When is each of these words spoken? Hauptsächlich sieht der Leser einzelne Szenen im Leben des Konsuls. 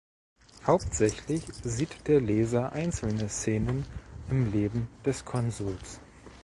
Hauptsächlich 0.65 1.43
sieht 1.63 2.07
der 2.07 2.21
Leser 2.21 2.71
einzelne 2.73 3.29
Szenen 3.29 3.85
im 4.31 4.51
Leben 4.51 4.87
des 5.05 5.23
Konsuls. 5.25 5.99